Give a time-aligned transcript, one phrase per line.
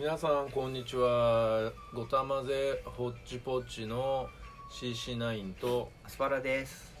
[0.00, 1.70] 皆さんこんにちは。
[1.92, 4.30] ごたまぜホッチポッチの
[4.72, 6.94] CC9 とアスパラです。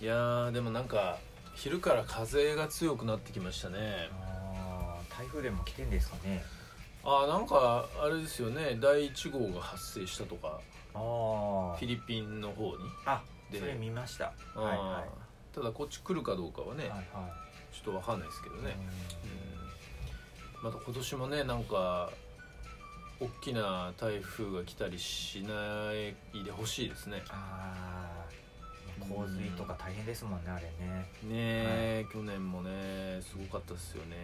[0.00, 1.18] いやーでもなんか
[1.54, 4.10] 昼から風が強くなってきましたね。
[4.24, 6.42] あー台風でも来てんですかね。
[7.04, 8.76] あーなんかあれですよね。
[8.82, 10.58] 第1号が発生したとか。
[10.94, 12.78] あフィリピンの方に。
[13.06, 13.22] あ
[13.52, 13.60] で。
[13.60, 14.32] それ見ました。
[14.56, 15.04] はいは
[15.54, 16.98] ただこっち来るかどうかはね、いはい。
[17.12, 17.28] は
[17.70, 18.76] ちょっとわかんないですけどいね、
[19.24, 19.91] うん、
[20.62, 22.10] また今年もねなんか
[23.20, 25.50] 大きな台風が来たりしな
[25.92, 27.22] いでほしいですね。
[27.28, 28.32] ああ
[29.00, 30.70] 洪水とか大変ですもんねあれね。
[31.24, 34.16] ねえ、去年もねすごかったですよね。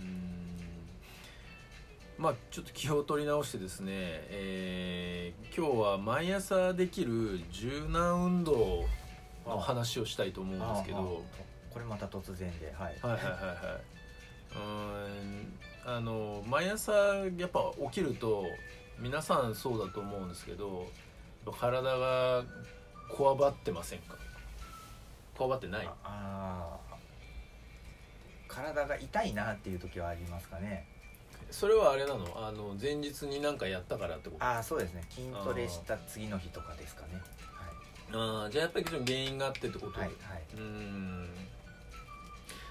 [0.00, 0.56] うん。
[2.18, 8.84] まあちょっと気を取り直してですね、えー今日は毎朝できる柔軟運動
[9.46, 11.22] の話をしたいと思うんですけど。
[11.72, 12.98] これまた突然ではい。
[13.02, 13.96] はいはいはいはい
[14.56, 15.96] うーん。
[15.96, 18.44] あの毎朝やっぱ起きると
[18.98, 20.88] 皆さんそうだと思うんですけど
[21.60, 22.42] 体が
[23.08, 24.16] こわばってませんか？
[25.36, 25.86] こわばってない？
[25.86, 28.52] ああー。
[28.52, 30.88] 体が痛いなっていう時はありますかね？
[31.52, 32.26] それはあれなの？
[32.34, 34.44] あの前日に何かやったからってこと？
[34.44, 35.04] あああそうですね。
[35.10, 37.20] 筋トレした次の日とかですかね。
[38.10, 40.16] あーじゃあやっぱりちょっと原因があってってこと、はいはい。
[40.30, 41.28] はいうーん。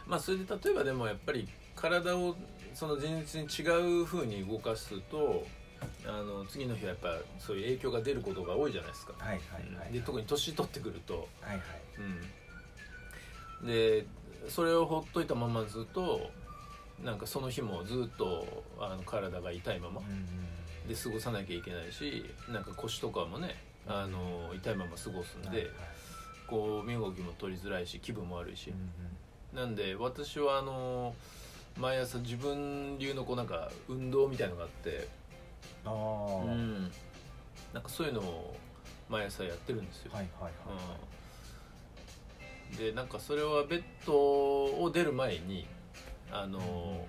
[0.05, 2.35] まあそれで例えばでもやっぱり体を
[2.73, 5.45] その前日に違う風に動かすと
[6.05, 7.09] あの次の日はやっぱ
[7.39, 11.61] そういう影響が出ることが多いじゃないですか、はいはいはいで特に年取ってくると、はいはい。
[13.61, 14.05] うん、で
[14.49, 16.29] それをほっといたままずっと
[17.03, 23.55] なんかその日もずっとあの体が痛いままうんうんで過ごさなきゃいけないしなんか腰とかもね
[23.87, 25.69] あの痛いまま過ごすんで、はいはい。
[26.47, 28.71] こう身動きも取りづらいし気分も悪いし。
[29.53, 31.15] うん、なんで私はあの
[31.77, 35.07] 毎朝自分流のこうなんか運動みたいのがあって、
[35.85, 36.91] うん、ああ、はいうん、
[37.73, 38.55] なんかそういうのを
[39.09, 40.51] 毎朝やってるんですよ、はいはい
[42.71, 45.67] うん、でなんかそれはベッドを出る前に
[46.31, 47.05] あの、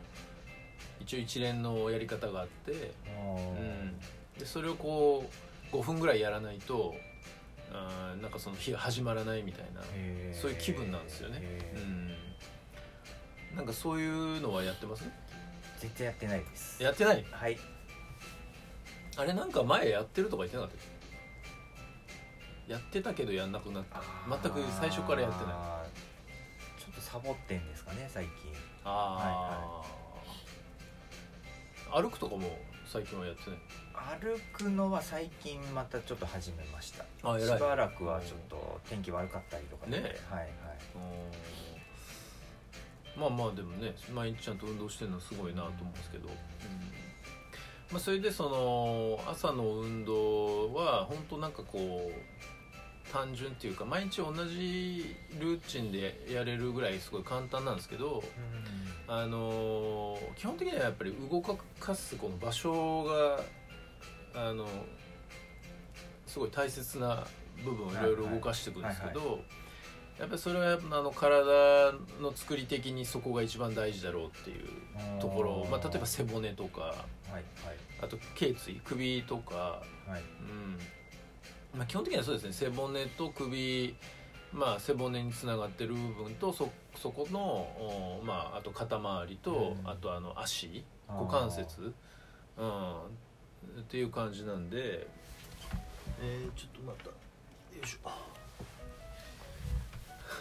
[1.00, 5.24] 一応一連のやり方があって、あうん、でそれをこ
[5.72, 6.94] う5分ぐらいやらないと
[7.72, 9.80] あーなんかその日が始まらないみたいな、
[10.32, 11.42] そういう気分なんですよね、
[11.74, 12.14] うん、
[13.56, 15.08] なんかそういうのはやってます？
[15.80, 16.82] 絶対やってないです。
[16.82, 17.24] やってない？
[17.30, 17.58] はい。
[19.16, 20.72] あれなんか前やってるとか言ってなかっ
[22.66, 24.02] たやってたけどやんなくなった。
[24.28, 25.54] 全く最初からやってない。
[26.78, 28.32] ちょっとサボってんですかね最近。
[28.84, 29.82] あ
[31.90, 33.58] あ、歩くとかも最近はやってない？
[34.20, 37.06] 歩くのは最近またちょっと始めました。
[37.22, 37.58] あ偉い。
[37.58, 40.48] しばらくはちょっと天気悪かったりとかで、ねはいはい。
[40.94, 41.75] うん
[43.18, 46.28] まあまあでもね毎日ちゃんと運動してるのはすごいなと思うんですけど、
[47.90, 58.22] まあ、それでその朝の運動は本当なんかこう単純っていうか毎日同じルーチンでやれるぐらいすごい簡単なんですけど
[59.08, 63.40] あの基本的にはやっぱり動かすこの場所が
[64.34, 64.66] あの
[66.26, 67.24] すごい大切な
[67.64, 69.40] 部分をいろいろ動かしていくんですけど、
[70.18, 76.80] やっぱりそれはあの体の作り的にそこが一番大事だろうっていうところ、まあ、例えば背骨とか。
[76.80, 76.94] は
[77.32, 77.44] いはい。
[78.00, 79.54] あと頸椎首とか、
[80.06, 80.22] はい。
[81.72, 81.78] うん。
[81.78, 82.52] まあ、基本的にはそうですね。
[82.52, 83.94] 背骨と首、
[84.52, 89.90] まあ、背骨につながってる部分とそそこの、おまあ、あと肩周りと、うん。
[89.90, 90.84] あとあの足。
[91.08, 91.92] 股関節、
[92.56, 92.92] うん、
[93.80, 95.06] っていう感じなんで。
[96.20, 97.06] えー、ちょっとまた。
[97.06, 97.12] よ
[97.82, 98.10] いしょ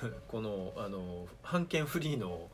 [0.27, 2.49] このあの版権フリーの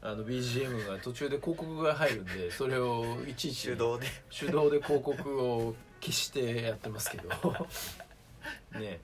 [0.00, 4.06] あの BGM が途中で広告が入るんでそれをいちいち手動で。
[4.30, 7.28] 手動で広告を消してやってますけど。
[8.78, 9.00] ね。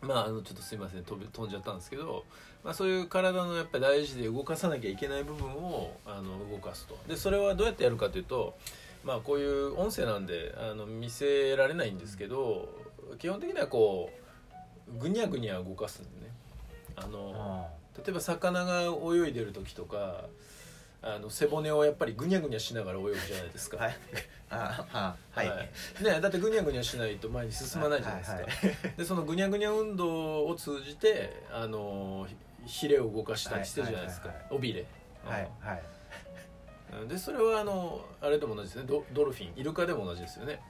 [0.00, 1.04] まああのちょっとすいません。
[1.04, 2.24] 飛び飛んじゃったんですけど、
[2.62, 6.96] まあ、そういう体のやっぱり大事で動かさなきゃいけない部分をあの動かすと。
[7.08, 8.56] でそれはどうやってやるかというと
[9.02, 12.68] まあこういう音声なんであの見せられないんですけど
[13.18, 14.10] 基本的にはこ
[14.88, 16.32] うぐにゃぐにゃ動かすんでね
[16.96, 20.24] あのあ例えば魚が泳いでる時とか
[21.02, 23.96] あの背骨をやっぱりぐにゃぐにゃしながら泳ぐじゃないですか、はい。
[24.50, 25.48] ああはい。
[26.02, 28.52] ね、だってぐにゃぐにゃしないと前に進まないじゃないですか、はいはい。
[28.96, 32.26] でそのぐにゃぐにゃ運動を通じてあの
[32.64, 34.86] ひひれを動かしたりしてるじゃないですか、はいはい尾びれ、
[35.24, 35.82] はいはい。
[37.02, 37.08] うん。
[37.08, 38.84] でそれはあのあれでも同じですね。
[38.88, 39.52] ドドルフィン。
[39.56, 40.60] イルカでも同じですよね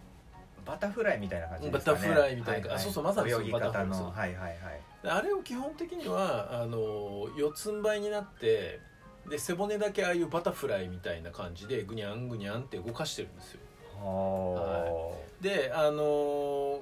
[0.67, 1.99] バタフライみたいな感じですかね。
[1.99, 2.75] バタフライみたいな。
[2.75, 4.11] あそうそうまさにそう泳ぎ方の。
[4.11, 4.59] はいはいはい。
[5.03, 8.81] であれを基本的にはあの四つん這いになって
[9.29, 13.61] で背骨だけああいうバタフライみたいな感じでグニャングニャンって動かしてるんですよ。
[14.03, 16.81] はであのー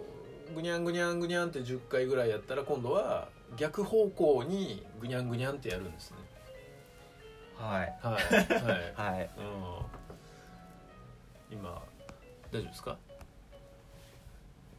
[0.54, 6.16] グニャングニャングニャンって10回ぐらいやったら今度は逆方向にグニャングニャンってやるんですね。
[7.58, 7.98] あはい。
[8.02, 8.22] はい。
[8.94, 9.30] はい、 はい。
[11.50, 11.82] うん、今
[12.52, 12.98] 大丈夫ですか？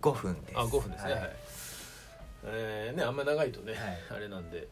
[0.06, 0.58] 5分です。
[0.58, 1.12] あ5分ですね。
[1.14, 1.30] ははい。
[1.30, 1.32] い、
[2.46, 3.82] えーねあんま長いとね、はい。
[4.18, 4.68] あれなんで。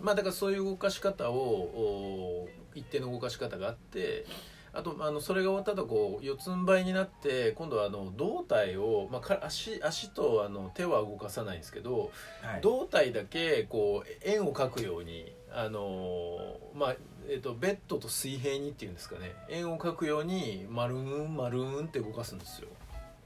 [0.00, 4.26] まあだからそういう動かし方をお一定の動かし方があって
[4.72, 12.12] あとあのそれが終わった後こう四つん這いになって今度はあの胴体を、まあ、か足足とあの手は動かさないんですけど、
[12.42, 12.60] はい。
[12.60, 16.38] 胴体だけこう円を描くようにあの
[16.76, 16.96] まあ
[17.28, 19.34] えっとベッドと水平にっていうんですかね。
[19.48, 22.68] 円を描くように丸ーん丸ーんって動かすんですよ。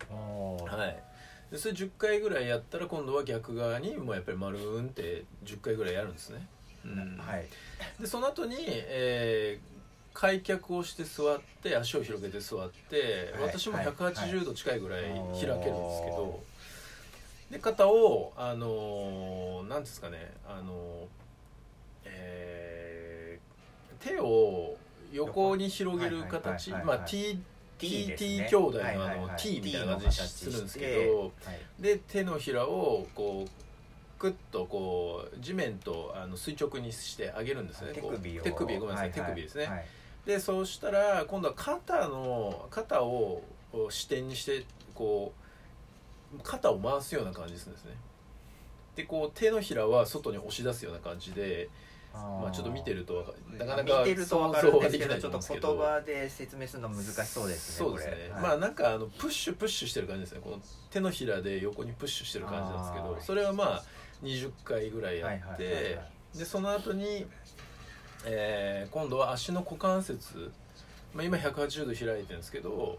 [0.08, 1.02] はい
[1.52, 6.46] でそれ10回ぐらいやったら今度は逆側にもうやっぱり丸ーんって10回ぐらいやるんですね、
[6.82, 7.18] うん。
[7.18, 7.46] はい。
[8.00, 9.72] でその後に、えー
[10.14, 13.48] 開脚をして座って足を広げて座って、はい。
[13.48, 13.86] 私もはい。
[13.86, 16.42] 180度近いぐらいはい開けるんですけど、
[17.50, 21.06] で肩をあのーなんていうんですかねあのー
[22.04, 24.76] えー手を
[25.12, 26.72] 横に広げる形。
[26.72, 26.98] はいはいはいはい。
[26.98, 27.42] まあ T
[27.88, 29.36] T, です T ね兄弟のあはいはいのはい。
[29.36, 31.82] T みたいな感じにするんですけどはい。
[31.82, 33.50] で手のひらをこう
[34.18, 38.42] クッとこう地面とあの垂直にしてあげるんですね手首を。
[38.42, 39.84] 手首ごめんなさい、はは手首ですね、はい。
[40.26, 43.42] でそうしたら今度は肩の肩を
[43.90, 44.64] 支点にして
[44.94, 45.32] こ
[46.36, 47.90] う肩を回すような感じでするんですね。
[48.94, 51.68] でこう手のひらは外に押し出すような感じで
[52.14, 55.18] まあ、ちょっと見てるとなかなか見てると分かるんですけど。
[55.18, 58.42] ちょっと言葉で説明するの難しそうですねそうですね、これ。
[58.42, 60.40] まあなんかあのプッシュプッシュしてる感じですね。
[60.42, 60.60] この
[60.90, 63.82] 手のひらで横にプッシュしてる感じなんですけどそれはまあ
[64.22, 66.02] 20回ぐらいやはいって、はいはいは
[66.34, 66.38] い。
[66.38, 67.26] でその後に、
[68.26, 70.52] えー今度は足の股関節、
[71.14, 72.98] まあ、今180度開いてるんですけど、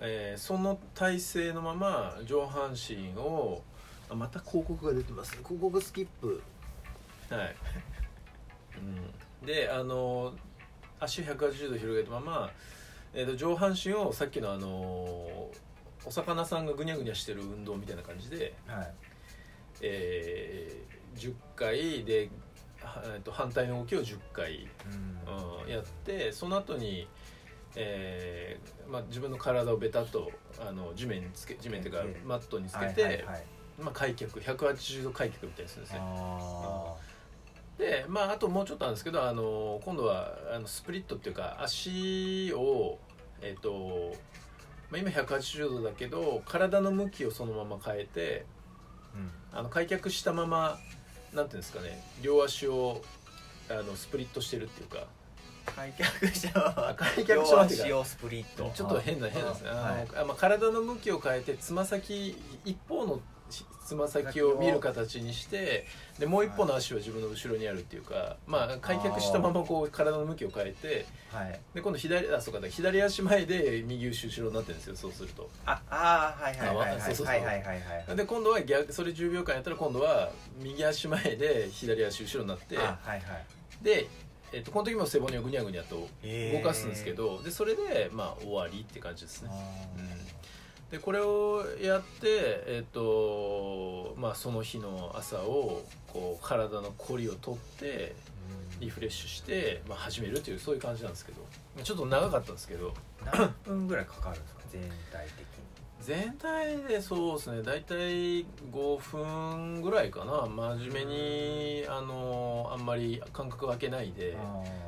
[0.00, 3.62] えーその体勢のまま上半身を
[4.10, 5.38] あまた広告が出てますね。
[5.42, 6.42] 広告スキップ。
[7.30, 7.56] はい、
[9.40, 10.34] うん、であの
[11.00, 12.50] 足180度広げたまま、
[13.14, 14.68] えーと上半身をさっきのあの
[16.04, 18.94] お魚さんがぐにゃぐにゃしてる運動みたいな感じで、はい。
[19.82, 22.30] えー10回で、
[22.80, 24.68] はえーと反対の動きを10回、
[25.26, 25.62] うん。
[25.62, 27.06] うんやってその後に、
[27.76, 33.24] えーまあ、自分の体をベタっとあの地面につけ地面っていうかマットにつけて、
[33.78, 36.94] まあ、開脚180度開脚みたいにするんですねあ
[37.78, 42.98] でまああともうちょっとあるんですけどあの今度はあのスプリットっていうか足を
[43.40, 44.16] えっ、と、
[44.90, 49.58] まあ、今180度だけど体の向きをそのまま変えてーうん。
[49.58, 50.78] あの開脚したまま
[51.32, 53.00] なんていうんですかね両足を
[53.70, 55.06] あのスプリットしてるっていうか。
[55.76, 58.72] 開脚者は開脚者はっていうか両足をスプリット。
[58.74, 59.70] ちょっと変な変ですね。
[59.70, 65.86] あの、はいあまあ、体の向きを変えてつま先一方のつま先を見る形にして
[66.18, 71.60] でもう一方の足は自分の後ろにあるっていうか、まあ開脚したままこう体の向きを変えてはい。
[71.74, 75.48] で今度左あそうかだ左足前で右後ろになってるんですよそうすると。
[75.64, 77.00] ああーはいはいはいはい。
[77.00, 80.30] はいはいはいはいで今度は逆それ10秒間やったら今度は
[80.60, 83.44] 右足前で左足後ろになってあはいはい。
[83.82, 84.06] で、
[84.52, 89.48] えっとこの時も背骨をぐにゃぐにゃと動かすんですけどでそれでまあ終わりって感じですね。
[89.50, 90.08] あうん
[90.90, 92.28] でこれをやって、
[92.66, 101.38] えっとまあ、その日の朝をこう体のこりを取ってーリフレッシュして、まあ、始めるというそういう感じなんですけど。
[101.82, 102.94] ちょっと長かったんですけど。
[103.24, 104.60] 何分ぐらいかかるんですか？
[104.72, 105.68] 全体的に。
[106.00, 107.62] 全体でそうですね。
[107.62, 110.46] 大体5分ぐらいかな。
[110.46, 114.36] 真面目にあのあんまり間隔空けないで、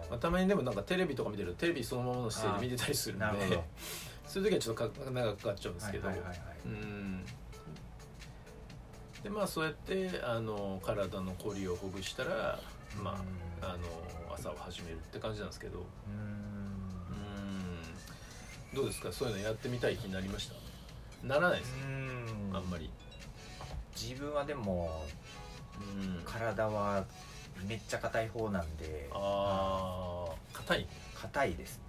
[0.08, 3.60] まあ、たまにでもなんかテレビとか見てるとテレビそのままの姿勢で見てたりするんで
[4.30, 7.24] そういう時はちょっとか長くかかっちゃうんですけど、うん。
[9.24, 12.60] でまあそうやってあの体のこりをほぐしたら、
[13.02, 13.20] ま
[13.60, 13.78] あ、あの
[14.32, 15.80] 朝を始めるって感じなんですけど。
[15.80, 16.16] うーん。
[18.72, 18.76] うん。
[18.76, 19.12] どうですか？
[19.12, 21.26] そういうのやってみたい気になりました？
[21.26, 22.56] ならないです、うん。
[22.56, 22.88] あんまり。
[24.00, 25.04] 自分はでも
[25.80, 26.22] うん。
[26.24, 27.04] 体は
[27.66, 29.10] めっちゃ硬い方なんで。
[29.12, 30.86] ああ硬い？
[31.20, 31.80] 硬いです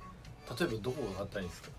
[0.60, 1.70] 例えばどこが硬いんですか？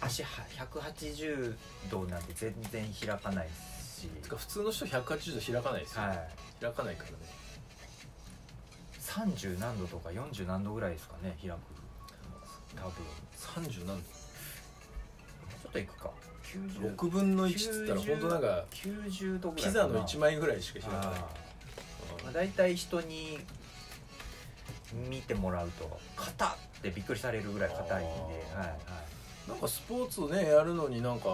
[0.00, 0.28] 足は
[0.72, 1.56] 180
[1.90, 4.08] 度なんて全然開かないし。
[4.22, 6.28] つか普通の人180度開かないですよ、はい。
[6.60, 7.16] 開かないからね。
[9.00, 11.56] 30何度とか40何度ぐらいですかね開く。
[12.76, 12.92] 多分。
[13.36, 16.10] 30何ちょっといくか。
[16.80, 19.88] 度90 6分の1っつったら本当なんか90度ぐらピいかな。
[19.88, 21.20] ザの1枚ぐらいしか開かない。
[22.24, 23.38] まあ、大体人に
[25.08, 28.12] 見てもらうと硬ってびっくりされるぐらい硬いんで、
[28.54, 28.78] はいはい、
[29.48, 31.28] なんかスポーツねやるのになんか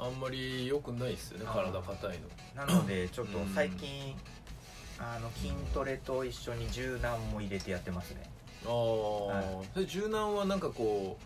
[0.00, 2.18] あんまり良くないですよね体硬い
[2.56, 2.66] の。
[2.66, 4.14] なので ちょっと最近、
[4.98, 8.22] あの筋トレと一緒に柔軟も入れてやってますね。
[8.64, 11.16] ああ、それ柔軟はなんかこ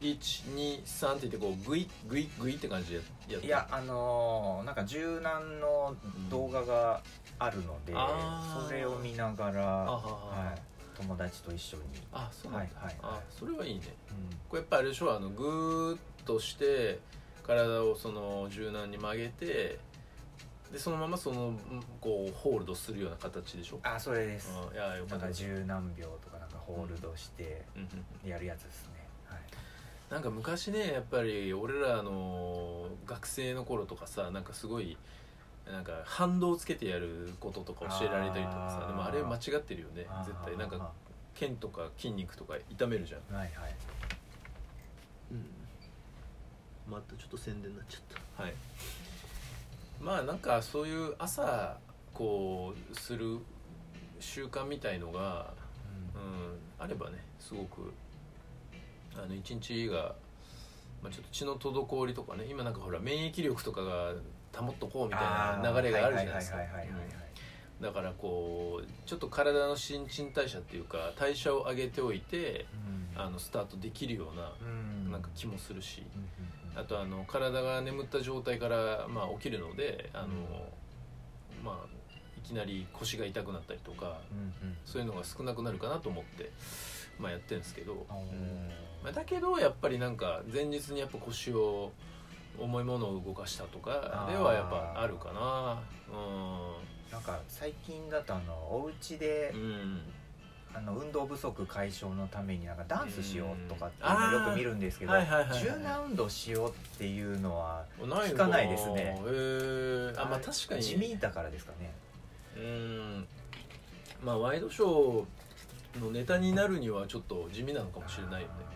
[0.00, 2.96] う123って言ってこうグイグイグイって感じで
[3.28, 5.94] やっていやあのーなんか柔軟の
[6.30, 7.00] 動画が
[7.38, 8.66] あるので、あー。
[8.66, 10.60] それを見ながら、はい、
[10.96, 11.82] 友達と一緒に、
[12.12, 13.82] あそうなんだ、はいはいあそれはいいね。
[14.10, 14.36] うん。
[14.48, 17.00] これやっぱあれでしょあのグーッとして
[17.42, 19.78] 体をその柔軟に曲げて
[20.72, 21.54] でそのままその
[22.00, 23.80] こうホールドするような形でしょ？
[23.82, 24.52] あそれです。
[24.56, 25.32] あいやよかった。
[25.32, 27.88] 十何秒とかなんかホールドしてうん
[28.24, 28.28] うん。
[28.30, 29.40] やるやつですね、はい、
[30.10, 34.96] なんか昔ねやっぱり俺らの学生の頃とかさなんかすごい
[35.70, 40.56] なんか反動つけてやることとか教えられたりとかさでもあれ間違ってるよね絶対。
[40.56, 40.92] なんか
[41.34, 43.36] 腱とか筋肉とか痛めるじゃん。
[43.36, 43.74] はいはい。
[46.88, 48.02] またちょっと宣伝になっちゃっ
[48.36, 48.42] た。
[48.42, 48.54] はい。
[50.00, 51.78] まあなんかそういう朝
[52.12, 53.38] こうする
[54.20, 55.54] 習慣みたいのが、
[56.14, 57.92] うん、あればねすごく
[59.16, 60.14] あの一日が、
[61.02, 64.12] まあ、ちょっと血の滞りとかね今なんかほら免疫力とかが
[64.58, 65.18] 保っとこうみた
[65.60, 66.58] いな流れがあるじゃないですか。
[67.80, 72.66] だからこうちょっと体の新陳代謝っていうか代謝を上げておいて
[73.16, 73.20] うん。
[73.20, 75.12] あのスタートできるようなうん。
[75.12, 76.28] なんか気もするし、うん
[76.76, 80.28] あとあの体が眠った状態から、まあ、起きるのであの、
[81.64, 81.88] まあ、
[82.36, 84.18] いきなり腰が痛くなったりとか
[84.84, 86.50] そういうのが少なくなるかなと思って、
[87.18, 88.06] まあ、やってるんですけど、
[89.14, 91.92] だけどやっぱりなんか前日にやっぱ腰を
[92.58, 95.80] 重いものを動かしたとかではやっぱあるかな。
[97.10, 100.00] なんか最近だとあのお家でうん、うん、
[100.74, 104.20] あの運動不足解消のためになんかダンスしようとかっていううん。
[104.20, 108.94] のをよく見るんですけど柔軟運動しようっていうのはない聞かないですね。
[108.96, 110.82] へえあまあ確かに。
[110.82, 111.92] 地味だからですかね。
[112.56, 113.26] うん。
[114.24, 118.54] まあワイドショーのネタになるにはちょっと地味なのかもしれないよね。
[118.68, 118.73] うん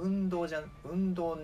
[0.00, 1.38] 運動じゃ運動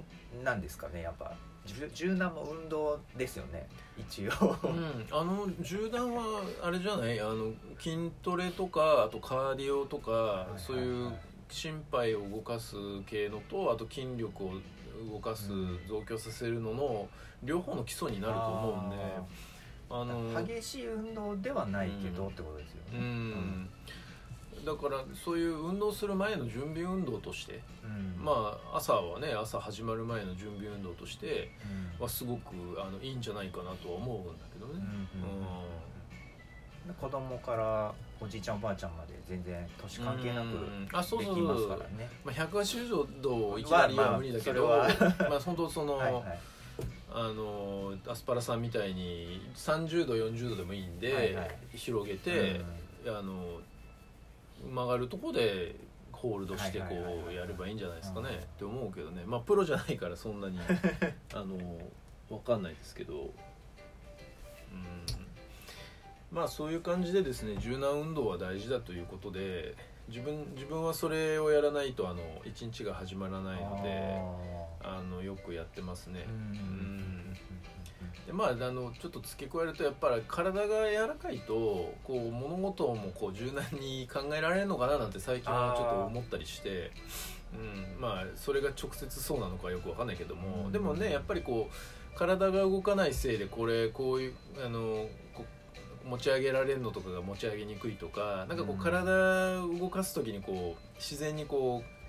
[0.45, 1.33] なんですかねやっぱ。
[1.65, 4.33] 柔柔軟も運動ですよね一応。
[4.65, 7.21] うん、あの銃弾はあれじゃない？
[7.21, 11.13] あの筋トレとかあとカーディオとか、そういう
[11.49, 12.75] 心肺を動かす
[13.07, 14.51] 系のとあと筋力を
[15.13, 15.79] 動かす、うん。
[15.89, 17.09] 増強させるのの
[17.45, 18.97] 両方の基礎になると思うんで。
[19.95, 23.69] あの激しい運動ではないけどうんってことですようねん、
[24.65, 28.25] だからそういう運動する前の準備運動として、うん。
[28.25, 31.51] まあ朝はね朝始まる前の準備運動として
[31.99, 32.03] うん。
[32.03, 34.75] はすごくあのいいんじゃないかなとは思うんだけどね。
[34.75, 35.39] うんうんうん。
[36.89, 36.95] うん。
[36.95, 40.89] 子供からおじいちゃんおばあちゃんまで全然年関係なくうん。
[40.93, 41.45] あそうでそうそう。
[41.45, 42.11] きますからね。
[42.25, 44.89] まあ、180度をいきなりは無理だけど、まあ
[45.25, 46.23] ままあ本当その、はいはい。
[47.15, 51.51] あのアスパラさんみたいに30度40度でもいいんで、はいはい。
[51.75, 52.61] 広げて、
[53.07, 53.61] あの
[54.69, 55.77] 曲がるとこで
[56.13, 56.87] ホールドしてこ
[57.29, 58.37] うやればいいんじゃないですかね、うん。
[58.37, 59.25] って思うけどね。
[59.27, 60.59] まあプロじゃないからそんなに
[61.35, 61.57] あの
[62.29, 63.31] 分かんないですけど、うん、
[66.31, 69.75] まあそういう感じでですね柔軟運動は大事だということで
[70.09, 74.19] 自分自分はそれをやらないとあの一日が始まらないので
[74.83, 76.25] ああのよくやってますね。
[76.29, 77.37] うん
[78.27, 86.91] でまああのちょっと付け加えるとやっぱり体が柔らかいとこう物事もこう柔軟に考えられるのかななんて最近はちょっと思ったりして、
[87.53, 90.73] うん、まあそれが直接そうなのかよくわかんないけども、うん。
[90.73, 95.45] でもねやっぱりこう体が動かないせいでこれこういうあのこ
[96.05, 102.02] 持ち上げられるのとかが持ち上げにくいとかなんかこう体を動かす時にこう自然にこう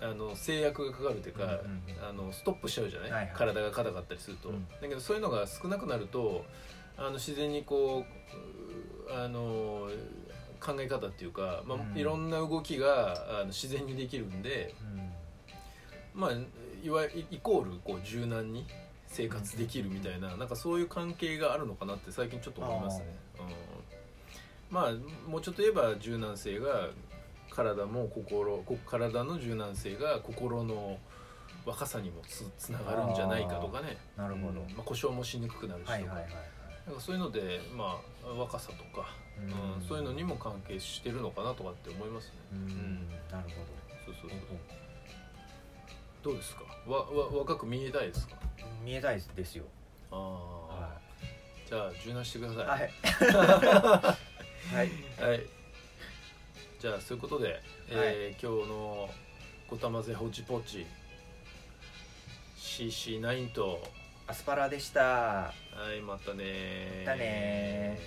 [0.00, 2.08] あの制約がかかるというか、うんうんうん。
[2.08, 3.32] あのストップしちゃうじゃない、はいはい。
[3.34, 4.66] 体が硬かったりすると、うん。
[4.68, 6.44] だけどそういうのが少なくなると
[6.96, 8.04] あの自然にこ
[9.08, 9.88] ううあの
[10.60, 11.98] 考え方っていうか、まあうん。
[11.98, 14.74] いろんな動きがあの自然にできるんで、
[16.14, 16.30] まあ、
[16.82, 18.66] いわイイコールこう柔軟に
[19.06, 23.06] 生活できるみたいな,、なんかそういう関係があるのかなって最近ちょっと思いますね。
[23.38, 26.88] うん、まあもうちょっと言えば柔軟性が
[27.56, 30.98] 体も心こ体の柔軟性が心の
[31.64, 33.96] 若さにもつつながるんじゃないかとかね。
[34.16, 34.60] なるほど。
[34.60, 36.32] うんまあ、故障もしにくくなるしとか,、はいはいはいはい。
[36.86, 39.08] なんかそういうので、まあ、若さとか、
[39.38, 39.86] うん。
[39.88, 42.32] そういうのにも関係してるのかなとかって思いますね。
[42.52, 43.08] うんん。
[43.32, 43.50] なる
[44.04, 44.38] そうそうそう。
[44.40, 44.54] ほ
[46.22, 46.62] どどうですか？
[46.86, 48.36] わわ若く見えたいですか？
[48.84, 49.64] 見えたいですよ。
[50.12, 50.98] ああ、は
[51.68, 52.88] じゃあ柔軟してください。
[52.88, 52.90] い。
[54.72, 54.90] はい。
[55.18, 55.30] はい。
[55.30, 55.46] はい。
[56.78, 59.08] じゃあそういうことで、えー今日の
[59.68, 60.86] 「ごたまぜほちぽち」
[62.58, 63.82] CC9 と
[64.26, 65.00] アスパラでした。
[65.00, 65.52] は
[65.96, 67.98] いまたねまたね